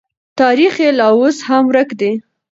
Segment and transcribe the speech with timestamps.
[0.39, 2.11] تاریخ یې لا اوس هم ورک دی.